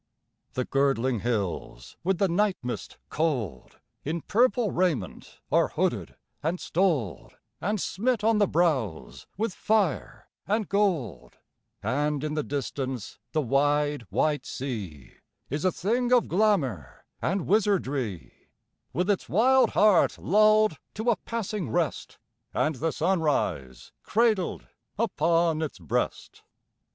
The 0.53 0.65
girdling 0.65 1.19
hills 1.19 1.95
with 2.03 2.17
the 2.17 2.27
night 2.27 2.57
mist 2.63 2.97
cold 3.11 3.77
In 4.03 4.21
purple 4.23 4.71
raiment 4.71 5.39
are 5.51 5.67
hooded 5.67 6.15
and 6.41 6.59
stoled 6.59 7.37
And 7.61 7.79
smit 7.79 8.23
on 8.23 8.39
the 8.39 8.47
brows 8.47 9.27
with 9.37 9.53
fire 9.53 10.27
and 10.47 10.67
gold; 10.67 11.37
And 11.83 12.23
in 12.23 12.33
the 12.33 12.41
distance 12.41 13.19
the 13.31 13.43
wide, 13.43 14.07
white 14.09 14.43
sea 14.43 15.17
Is 15.51 15.63
a 15.65 15.71
thing 15.71 16.11
of 16.11 16.27
glamor 16.27 17.05
and 17.21 17.45
wizardry, 17.45 18.49
With 18.93 19.07
its 19.07 19.29
wild 19.29 19.69
heart 19.69 20.17
lulled 20.17 20.79
to 20.95 21.11
a 21.11 21.15
passing 21.15 21.69
rest, 21.69 22.17
And 22.55 22.73
the 22.73 22.91
sunrise 22.91 23.91
cradled 24.01 24.65
upon 24.97 25.61
its 25.61 25.77
breast. 25.77 26.41